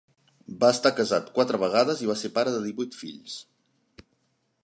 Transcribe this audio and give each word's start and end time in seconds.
Va 0.61 0.69
estar 0.75 0.91
casat 0.99 1.27
quatre 1.35 1.59
vegades 1.65 2.01
i 2.05 2.09
va 2.13 2.17
ser 2.23 2.33
pare 2.39 2.53
de 2.57 2.63
divuit 2.65 2.99
fills. 3.05 3.39